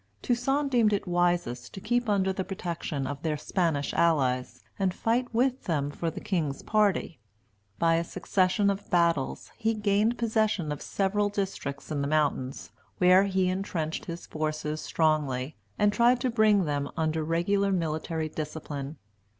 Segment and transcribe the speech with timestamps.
[0.23, 5.31] Toussaint deemed it wisest to keep under the protection of their Spanish allies, and fight
[5.31, 7.19] with them for the king's party.
[7.77, 13.25] By a succession of battles, he gained possession of several districts in the mountains, where
[13.25, 18.97] he entrenched his forces strongly, and tried to bring them under regular military discipline.